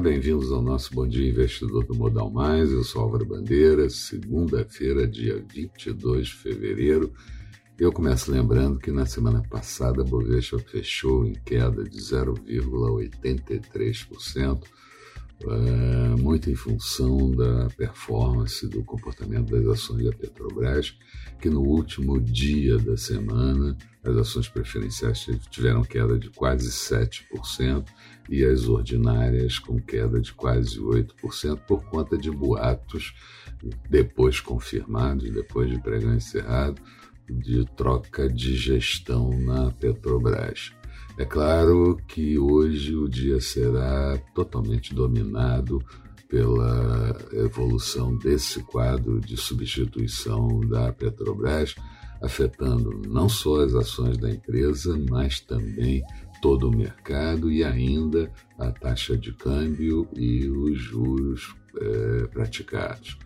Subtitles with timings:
[0.00, 2.70] Bem-vindos ao nosso Bom Dia Investidor do Modal Mais.
[2.70, 7.12] Eu sou Álvaro Bandeira, segunda-feira, dia 22 de fevereiro.
[7.76, 14.62] Eu começo lembrando que na semana passada a Bovespa fechou em queda de 0,83%,
[15.40, 20.96] é, muito em função da performance do comportamento das ações da Petrobras,
[21.40, 27.84] que no último dia da semana as ações preferenciais tiveram queda de quase 7%
[28.28, 33.14] e as ordinárias com queda de quase 8% por conta de boatos
[33.88, 36.82] depois confirmados, depois de pregão encerrado,
[37.28, 40.72] de troca de gestão na Petrobras.
[41.18, 45.84] É claro que hoje o dia será totalmente dominado
[46.28, 51.74] pela evolução desse quadro de substituição da Petrobras,
[52.22, 56.04] afetando não só as ações da empresa, mas também
[56.40, 63.18] todo o mercado e ainda a taxa de câmbio e os juros é, praticados.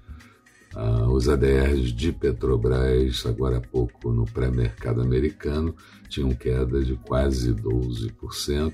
[0.75, 5.75] Ah, os ADRs de Petrobras, agora há pouco no pré-mercado americano,
[6.09, 8.73] tinham queda de quase 12%,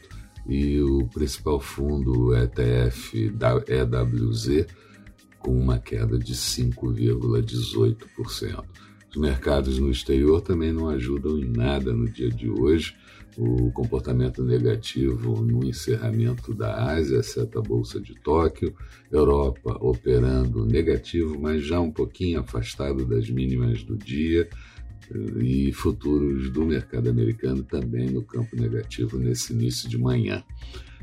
[0.48, 4.66] e o principal fundo ETF da EWZ
[5.38, 8.64] com uma queda de 5,18%.
[9.10, 12.96] Os mercados no exterior também não ajudam em nada no dia de hoje.
[13.36, 18.74] O comportamento negativo no encerramento da Ásia, exceto a Bolsa de Tóquio,
[19.12, 24.48] Europa operando negativo, mas já um pouquinho afastado das mínimas do dia,
[25.40, 30.42] e futuros do mercado americano também no campo negativo nesse início de manhã.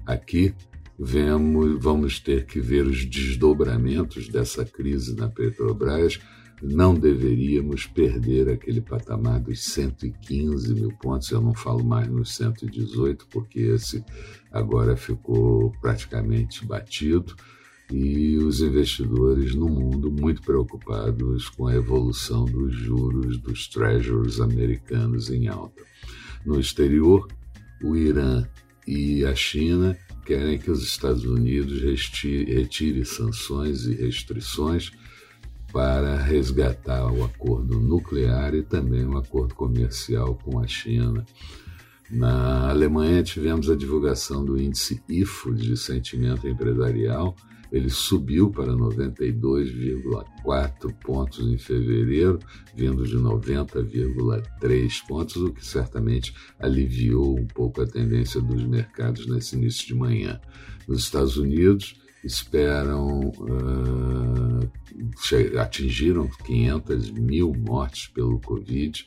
[0.05, 0.53] Aqui
[0.97, 6.19] vemos, vamos ter que ver os desdobramentos dessa crise na Petrobras
[6.61, 11.29] não deveríamos perder aquele patamar dos 115 mil pontos.
[11.29, 14.03] Eu não falo mais nos 118, porque esse
[14.51, 17.35] agora ficou praticamente batido.
[17.91, 25.29] E os investidores no mundo muito preocupados com a evolução dos juros dos treasuries americanos
[25.29, 25.83] em alta.
[26.43, 27.27] No exterior,
[27.83, 28.43] o Irã
[28.87, 34.91] e a China querem que os Estados Unidos retire sanções e restrições
[35.71, 41.23] para resgatar o acordo nuclear e também o acordo comercial com a China.
[42.09, 47.35] Na Alemanha, tivemos a divulgação do índice IFO de sentimento empresarial.
[47.71, 52.37] Ele subiu para 92,4 pontos em fevereiro,
[52.75, 59.55] vindo de 90,3 pontos, o que certamente aliviou um pouco a tendência dos mercados nesse
[59.55, 60.39] início de manhã.
[60.87, 61.95] Nos Estados Unidos,
[62.25, 64.44] esperam uh,
[65.59, 69.05] atingiram 500 mil mortes pelo Covid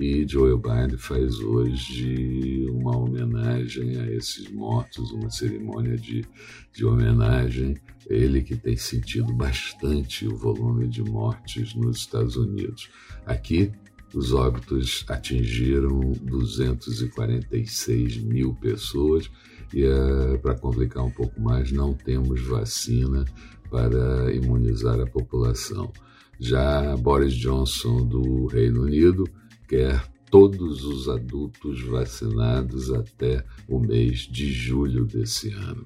[0.00, 6.24] e Joe Biden faz hoje uma homenagem a esses mortos, uma cerimônia de,
[6.72, 7.76] de homenagem.
[8.06, 12.88] Ele que tem sentido bastante o volume de mortes nos Estados Unidos.
[13.26, 13.72] Aqui,
[14.14, 19.28] os óbitos atingiram 246 mil pessoas
[19.74, 23.24] e, é, para complicar um pouco mais, não temos vacina
[23.70, 25.92] para imunizar a população.
[26.40, 29.24] Já Boris Johnson, do Reino Unido,
[29.68, 35.84] quer todos os adultos vacinados até o mês de julho desse ano.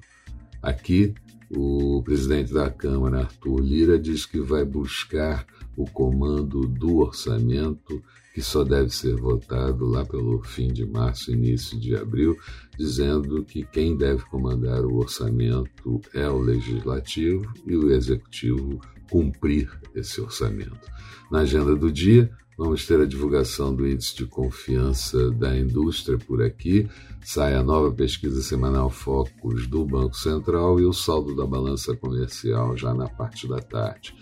[0.63, 1.13] Aqui,
[1.49, 8.01] o presidente da Câmara, Arthur Lira, diz que vai buscar o comando do orçamento,
[8.33, 12.37] que só deve ser votado lá pelo fim de março, início de abril,
[12.77, 18.79] dizendo que quem deve comandar o orçamento é o legislativo e o executivo
[19.11, 20.89] cumprir esse orçamento.
[21.29, 26.41] Na agenda do dia, Vamos ter a divulgação do índice de confiança da indústria por
[26.41, 26.87] aqui.
[27.23, 32.77] Sai a nova pesquisa semanal Focus do Banco Central e o saldo da balança comercial
[32.77, 34.13] já na parte da tarde.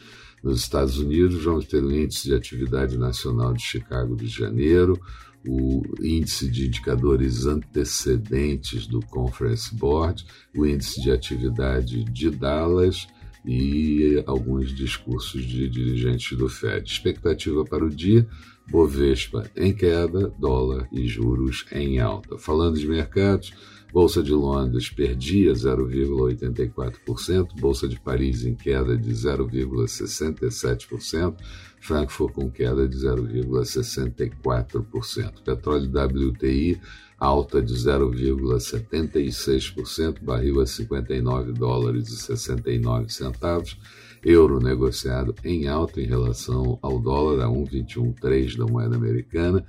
[0.42, 5.00] Nos Estados Unidos, vamos ter o Índice de Atividade Nacional de Chicago de janeiro,
[5.46, 10.26] o Índice de Indicadores Antecedentes do Conference Board,
[10.56, 13.08] o Índice de Atividade de Dallas
[13.46, 16.88] e alguns discursos de dirigentes do Fed.
[16.90, 18.28] Expectativa para o dia:
[18.72, 22.38] Bovespa em queda, dólar e juros em alta.
[22.38, 23.54] Falando de mercados,
[23.92, 31.36] Bolsa de Londres perdia 0,84%, Bolsa de Paris em queda de 0,67%,
[31.82, 35.44] Frankfurt com queda de 0,64%.
[35.44, 36.80] Petróleo WTI
[37.22, 43.78] alta de 0,76%, barril a 59 dólares e 69 centavos,
[44.24, 49.66] Euro negociado em alta em relação ao dólar, a 1,213 da moeda americana.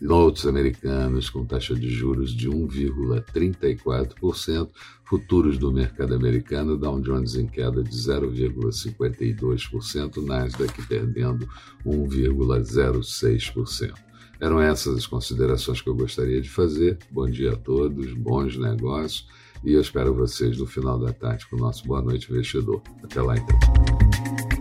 [0.00, 4.70] Notes americanos com taxa de juros de 1,34%.
[5.04, 11.48] Futuros do mercado americano, Dow Jones em queda de 0,52%, Nasdaq perdendo
[11.86, 13.94] 1,06%.
[14.40, 16.98] Eram essas as considerações que eu gostaria de fazer.
[17.10, 19.26] Bom dia a todos, bons negócios
[19.64, 22.80] e eu espero vocês no final da tarde com o nosso Boa Noite Investidor.
[23.02, 24.57] Até lá então.